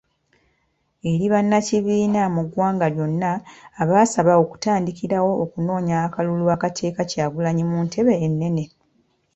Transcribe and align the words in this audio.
Eri 1.11 1.25
bannakibiina 1.33 2.21
mu 2.35 2.41
ggwanga 2.47 2.87
lyonna 2.93 3.31
abasaba 3.81 4.31
okutandikirawo 4.43 5.31
okunoonya 5.43 5.95
akalulu 6.05 6.45
akateeka 6.55 7.01
Kyagulanyi 7.11 7.63
mu 7.71 7.77
ntebe 7.85 8.13
ennene. 8.25 8.63